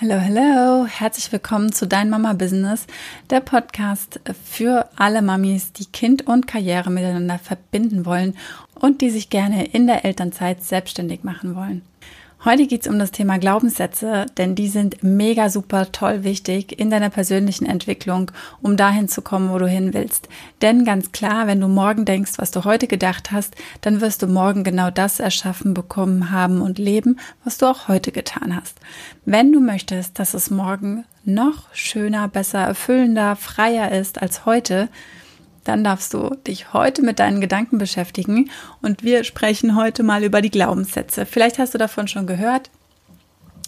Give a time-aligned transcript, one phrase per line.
[0.00, 2.86] Hallo, hallo, herzlich willkommen zu Dein Mama Business,
[3.30, 8.36] der Podcast für alle Mamis, die Kind und Karriere miteinander verbinden wollen
[8.76, 11.82] und die sich gerne in der Elternzeit selbstständig machen wollen.
[12.44, 16.88] Heute geht es um das Thema Glaubenssätze, denn die sind mega super toll wichtig in
[16.88, 18.30] deiner persönlichen Entwicklung,
[18.62, 20.28] um dahin zu kommen, wo du hin willst.
[20.62, 24.28] Denn ganz klar, wenn du morgen denkst, was du heute gedacht hast, dann wirst du
[24.28, 28.78] morgen genau das erschaffen, bekommen, haben und leben, was du auch heute getan hast.
[29.24, 34.88] Wenn du möchtest, dass es morgen noch schöner, besser, erfüllender, freier ist als heute,
[35.68, 38.50] dann darfst du dich heute mit deinen Gedanken beschäftigen
[38.80, 41.26] und wir sprechen heute mal über die Glaubenssätze.
[41.26, 42.70] Vielleicht hast du davon schon gehört.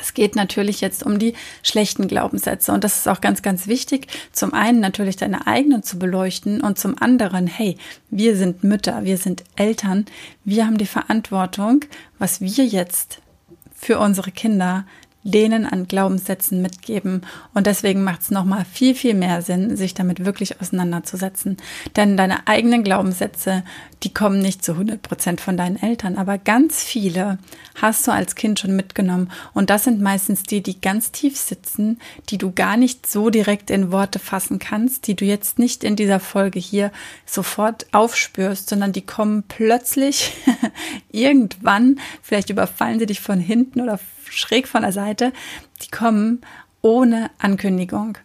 [0.00, 4.06] Es geht natürlich jetzt um die schlechten Glaubenssätze und das ist auch ganz, ganz wichtig.
[4.32, 7.76] Zum einen natürlich deine eigenen zu beleuchten und zum anderen, hey,
[8.08, 10.06] wir sind Mütter, wir sind Eltern,
[10.44, 11.84] wir haben die Verantwortung,
[12.18, 13.20] was wir jetzt
[13.74, 14.86] für unsere Kinder
[15.24, 17.22] denen an Glaubenssätzen mitgeben.
[17.54, 21.56] Und deswegen macht es nochmal viel, viel mehr Sinn, sich damit wirklich auseinanderzusetzen.
[21.96, 23.62] Denn deine eigenen Glaubenssätze,
[24.02, 27.38] die kommen nicht zu 100 Prozent von deinen Eltern, aber ganz viele
[27.80, 29.30] hast du als Kind schon mitgenommen.
[29.54, 33.70] Und das sind meistens die, die ganz tief sitzen, die du gar nicht so direkt
[33.70, 36.90] in Worte fassen kannst, die du jetzt nicht in dieser Folge hier
[37.26, 40.32] sofort aufspürst, sondern die kommen plötzlich
[41.12, 43.98] irgendwann, vielleicht überfallen sie dich von hinten oder
[44.32, 45.32] schräg von der Seite,
[45.82, 46.40] die kommen
[46.80, 48.18] ohne Ankündigung.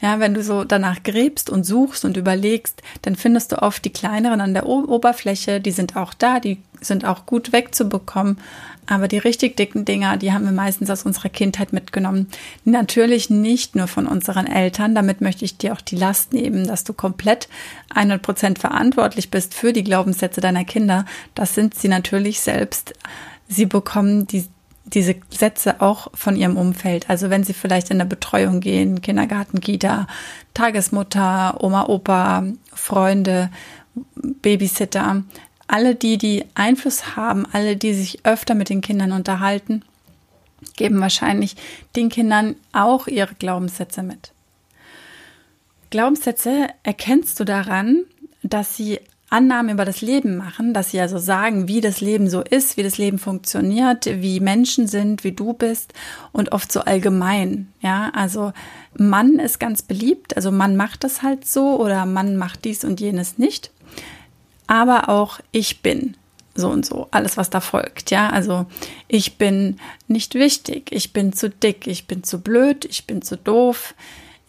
[0.00, 3.92] Ja, wenn du so danach gräbst und suchst und überlegst, dann findest du oft die
[3.92, 8.38] kleineren an der Oberfläche, die sind auch da, die sind auch gut wegzubekommen.
[8.86, 12.28] Aber die richtig dicken Dinger, die haben wir meistens aus unserer Kindheit mitgenommen.
[12.64, 14.94] Natürlich nicht nur von unseren Eltern.
[14.94, 17.48] Damit möchte ich dir auch die Last nehmen, dass du komplett
[17.94, 21.06] 100 Prozent verantwortlich bist für die Glaubenssätze deiner Kinder.
[21.34, 22.92] Das sind sie natürlich selbst.
[23.48, 24.44] Sie bekommen die,
[24.84, 27.08] diese Sätze auch von ihrem Umfeld.
[27.08, 30.06] Also wenn sie vielleicht in der Betreuung gehen, Kindergarten, Kita,
[30.52, 33.50] Tagesmutter, Oma, Opa, Freunde,
[34.14, 35.22] Babysitter,
[35.66, 39.82] alle die, die Einfluss haben, alle, die sich öfter mit den Kindern unterhalten,
[40.76, 41.56] geben wahrscheinlich
[41.96, 44.32] den Kindern auch ihre Glaubenssätze mit.
[45.90, 48.04] Glaubenssätze erkennst du daran,
[48.42, 49.00] dass sie
[49.34, 52.84] Annahmen über das Leben machen, dass sie also sagen, wie das Leben so ist, wie
[52.84, 55.92] das Leben funktioniert, wie Menschen sind, wie du bist
[56.30, 57.66] und oft so allgemein.
[57.80, 58.52] Ja, also
[58.96, 63.00] Mann ist ganz beliebt, also Mann macht das halt so oder Mann macht dies und
[63.00, 63.72] jenes nicht.
[64.68, 66.16] Aber auch ich bin
[66.54, 68.66] so und so, alles was da folgt, ja, also
[69.08, 73.36] ich bin nicht wichtig, ich bin zu dick, ich bin zu blöd, ich bin zu
[73.36, 73.96] doof,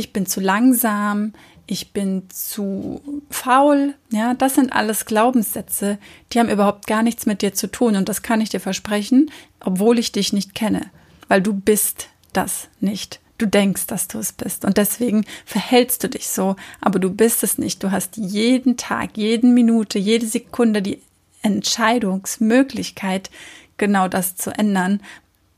[0.00, 1.32] ich bin zu langsam,
[1.66, 3.94] ich bin zu faul.
[4.10, 5.98] Ja, das sind alles Glaubenssätze,
[6.32, 7.94] die haben überhaupt gar nichts mit dir zu tun.
[7.94, 9.30] Und das kann ich dir versprechen,
[9.60, 10.90] obwohl ich dich nicht kenne.
[11.28, 13.20] Weil du bist das nicht.
[13.38, 14.64] Du denkst, dass du es bist.
[14.64, 16.56] Und deswegen verhältst du dich so.
[16.80, 17.82] Aber du bist es nicht.
[17.82, 21.00] Du hast jeden Tag, jeden Minute, jede Sekunde die
[21.42, 23.30] Entscheidungsmöglichkeit,
[23.76, 25.00] genau das zu ändern.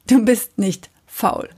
[0.06, 1.48] Du bist nicht faul.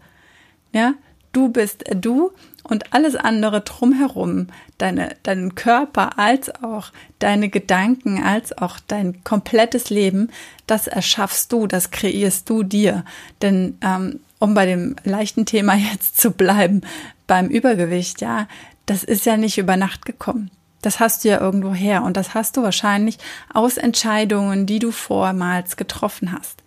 [0.72, 0.94] Ja,
[1.34, 8.56] du bist du und alles andere drumherum, deine, deinen Körper als auch deine Gedanken, als
[8.56, 10.30] auch dein komplettes Leben,
[10.66, 13.04] das erschaffst du, das kreierst du dir.
[13.42, 16.80] Denn ähm, um bei dem leichten Thema jetzt zu bleiben,
[17.26, 18.48] beim Übergewicht, ja,
[18.86, 20.50] das ist ja nicht über Nacht gekommen.
[20.82, 23.18] Das hast du ja irgendwo her und das hast du wahrscheinlich
[23.52, 26.62] aus Entscheidungen, die du vormals getroffen hast.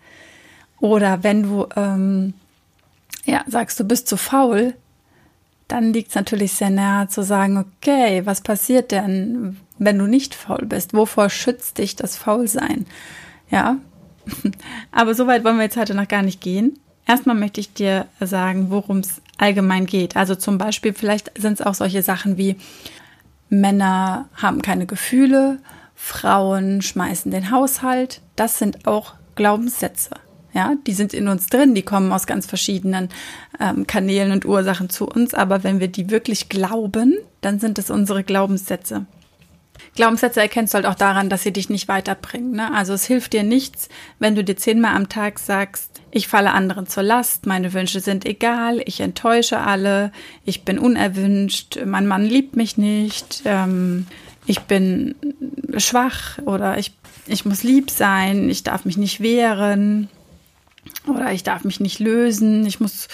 [0.80, 2.34] Oder wenn du ähm,
[3.24, 4.74] ja sagst, du bist zu faul,
[5.68, 10.34] dann liegt es natürlich sehr nahe zu sagen, okay, was passiert denn, wenn du nicht
[10.34, 10.94] faul bist?
[10.94, 12.86] Wovor schützt dich das Faulsein?
[13.50, 13.76] Ja,
[14.92, 16.78] aber so weit wollen wir jetzt heute noch gar nicht gehen.
[17.06, 20.16] Erstmal möchte ich dir sagen, worum es allgemein geht.
[20.16, 22.56] Also zum Beispiel, vielleicht sind es auch solche Sachen wie
[23.50, 25.58] Männer haben keine Gefühle,
[25.94, 28.20] Frauen schmeißen den Haushalt.
[28.36, 30.10] Das sind auch Glaubenssätze.
[30.54, 33.10] Ja, die sind in uns drin, die kommen aus ganz verschiedenen
[33.60, 35.34] ähm, Kanälen und Ursachen zu uns.
[35.34, 39.06] Aber wenn wir die wirklich glauben, dann sind es unsere Glaubenssätze.
[39.94, 42.52] Glaubenssätze erkennst du halt auch daran, dass sie dich nicht weiterbringen.
[42.52, 42.72] Ne?
[42.72, 46.86] Also es hilft dir nichts, wenn du dir zehnmal am Tag sagst, ich falle anderen
[46.86, 50.12] zur Last, meine Wünsche sind egal, ich enttäusche alle,
[50.44, 54.06] ich bin unerwünscht, mein Mann liebt mich nicht, ähm,
[54.46, 55.14] ich bin
[55.76, 56.92] schwach oder ich,
[57.26, 60.08] ich muss lieb sein, ich darf mich nicht wehren
[61.10, 63.08] oder ich darf mich nicht lösen, ich muss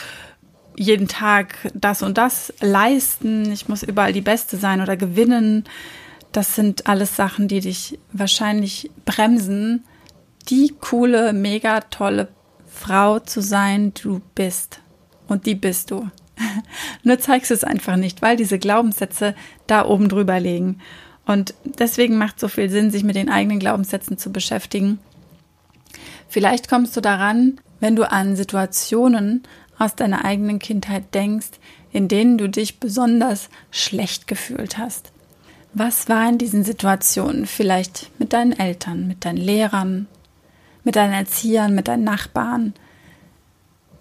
[0.76, 5.64] jeden Tag das und das leisten, ich muss überall die Beste sein oder gewinnen.
[6.32, 9.84] Das sind alles Sachen, die dich wahrscheinlich bremsen,
[10.48, 12.28] die coole, mega tolle
[12.66, 14.80] Frau zu sein, du bist.
[15.26, 16.10] und die bist du.
[17.02, 19.34] Nur zeigst du es einfach nicht, weil diese Glaubenssätze
[19.66, 20.80] da oben drüber liegen.
[21.24, 24.98] Und deswegen macht so viel Sinn, sich mit den eigenen Glaubenssätzen zu beschäftigen.
[26.28, 29.42] Vielleicht kommst du daran, wenn du an Situationen
[29.78, 31.50] aus deiner eigenen Kindheit denkst,
[31.92, 35.12] in denen du dich besonders schlecht gefühlt hast.
[35.72, 37.46] Was war in diesen Situationen?
[37.46, 40.06] Vielleicht mit deinen Eltern, mit deinen Lehrern,
[40.84, 42.74] mit deinen Erziehern, mit deinen Nachbarn.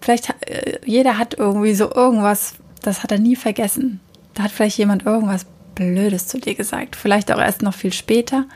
[0.00, 4.00] Vielleicht äh, jeder hat irgendwie so irgendwas, das hat er nie vergessen.
[4.34, 6.96] Da hat vielleicht jemand irgendwas Blödes zu dir gesagt.
[6.96, 8.46] Vielleicht auch erst noch viel später.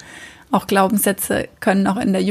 [0.51, 2.23] Auch Glaubenssätze können auch in der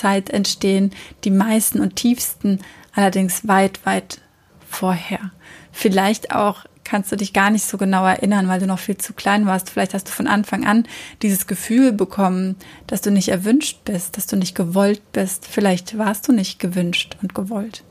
[0.00, 0.92] Jugendzeit entstehen.
[1.24, 2.60] Die meisten und tiefsten
[2.94, 4.20] allerdings weit, weit
[4.68, 5.30] vorher.
[5.72, 9.12] Vielleicht auch kannst du dich gar nicht so genau erinnern, weil du noch viel zu
[9.12, 9.70] klein warst.
[9.70, 10.86] Vielleicht hast du von Anfang an
[11.22, 12.56] dieses Gefühl bekommen,
[12.88, 15.46] dass du nicht erwünscht bist, dass du nicht gewollt bist.
[15.46, 17.84] Vielleicht warst du nicht gewünscht und gewollt.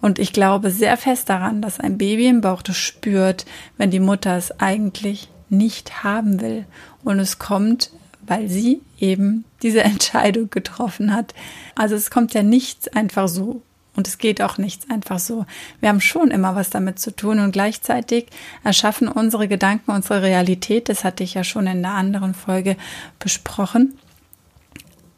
[0.00, 3.44] Und ich glaube sehr fest daran, dass ein Baby im Bauch das spürt,
[3.76, 6.64] wenn die Mutter es eigentlich nicht haben will.
[7.04, 7.90] Und es kommt,
[8.28, 11.34] weil sie eben diese Entscheidung getroffen hat.
[11.74, 13.62] Also es kommt ja nichts einfach so.
[13.96, 15.44] Und es geht auch nichts einfach so.
[15.80, 18.26] Wir haben schon immer was damit zu tun und gleichzeitig
[18.62, 20.88] erschaffen unsere Gedanken unsere Realität.
[20.88, 22.76] Das hatte ich ja schon in der anderen Folge
[23.18, 23.98] besprochen.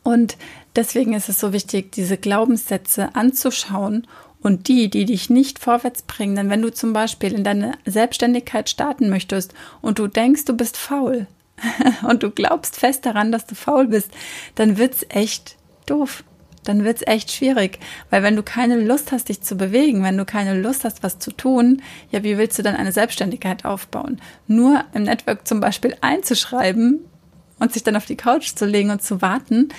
[0.02, 0.38] Und
[0.76, 4.06] deswegen ist es so wichtig, diese Glaubenssätze anzuschauen
[4.40, 6.36] und die, die dich nicht vorwärts bringen.
[6.36, 9.52] Denn wenn du zum Beispiel in deine Selbstständigkeit starten möchtest
[9.82, 11.26] und du denkst, du bist faul
[12.08, 14.10] und du glaubst fest daran, dass du faul bist,
[14.54, 16.24] dann wird's echt doof.
[16.64, 17.78] Dann wird's echt schwierig,
[18.10, 21.18] weil wenn du keine Lust hast, dich zu bewegen, wenn du keine Lust hast, was
[21.18, 21.80] zu tun,
[22.10, 24.20] ja, wie willst du dann eine Selbstständigkeit aufbauen?
[24.46, 27.00] Nur im Network zum Beispiel einzuschreiben
[27.58, 29.70] und sich dann auf die Couch zu legen und zu warten,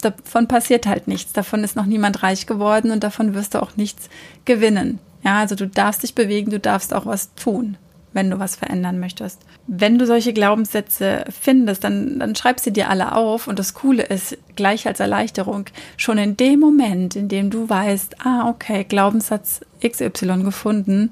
[0.00, 1.32] davon passiert halt nichts.
[1.32, 4.08] Davon ist noch niemand reich geworden und davon wirst du auch nichts
[4.46, 5.00] gewinnen.
[5.22, 7.76] Ja, also du darfst dich bewegen, du darfst auch was tun,
[8.14, 9.42] wenn du was verändern möchtest.
[9.66, 14.04] Wenn du solche Glaubenssätze findest, dann, dann schreib sie dir alle auf und das Coole
[14.04, 15.66] ist, gleich als Erleichterung,
[15.96, 21.10] schon in dem Moment, in dem du weißt, ah, okay, Glaubenssatz XY gefunden,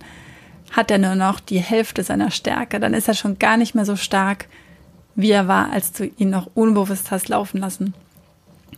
[0.71, 2.81] hat er nur noch die Hälfte seiner Stärke.
[2.81, 4.47] Dann ist er schon gar nicht mehr so stark,
[5.15, 7.95] wie er war, als du ihn noch unbewusst hast laufen lassen.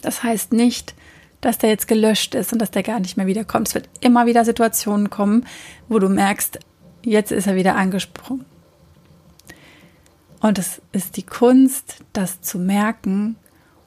[0.03, 0.95] Das heißt nicht,
[1.43, 3.69] dass der jetzt gelöscht ist und dass der gar nicht mehr wiederkommt.
[3.69, 5.47] Es wird immer wieder Situationen kommen,
[5.89, 6.59] wo du merkst,
[7.05, 8.45] jetzt ist er wieder angesprungen.
[10.41, 13.37] Und es ist die Kunst, das zu merken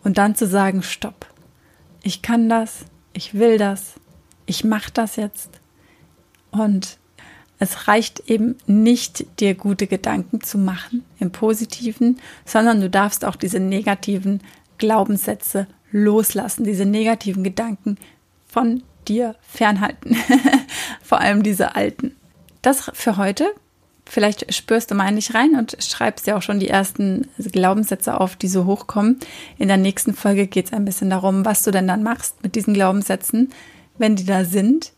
[0.03, 1.27] und dann zu sagen, stopp.
[2.01, 3.95] Ich kann das, ich will das,
[4.45, 5.59] ich mache das jetzt.
[6.49, 6.97] Und
[7.59, 13.35] es reicht eben nicht, dir gute Gedanken zu machen im positiven, sondern du darfst auch
[13.35, 14.41] diese negativen
[14.77, 17.97] Glaubenssätze loslassen, diese negativen Gedanken
[18.47, 20.15] von dir fernhalten.
[21.01, 22.15] Vor allem diese alten.
[22.61, 23.53] Das für heute.
[24.05, 28.37] Vielleicht spürst du mal nicht rein und schreibst dir auch schon die ersten Glaubenssätze auf,
[28.37, 29.19] die so hochkommen.
[29.57, 32.55] In der nächsten Folge geht es ein bisschen darum, was du denn dann machst mit
[32.55, 33.51] diesen Glaubenssätzen,
[33.97, 34.93] wenn die da sind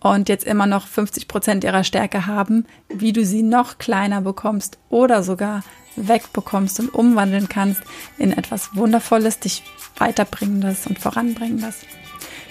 [0.00, 4.78] und jetzt immer noch 50 Prozent ihrer Stärke haben, wie du sie noch kleiner bekommst
[4.90, 5.64] oder sogar
[5.96, 7.80] wegbekommst und umwandeln kannst
[8.18, 9.62] in etwas Wundervolles, dich
[9.96, 11.78] weiterbringendes und voranbringendes.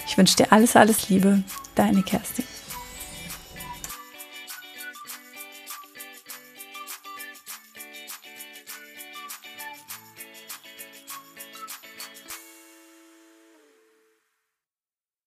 [0.08, 1.44] Ich wünsche dir alles, alles Liebe,
[1.76, 2.55] deine Kerstin.